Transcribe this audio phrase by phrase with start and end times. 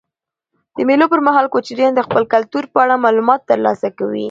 [0.75, 4.19] د مېلو پر مهال کوچنيان د خپل کلتور په اړه معلومات ترلاسه کوي.